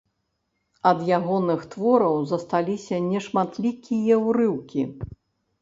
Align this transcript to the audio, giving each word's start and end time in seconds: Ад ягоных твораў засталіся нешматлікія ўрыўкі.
Ад 0.91 1.03
ягоных 1.17 1.67
твораў 1.75 2.17
засталіся 2.31 2.95
нешматлікія 3.11 4.15
ўрыўкі. 4.27 4.81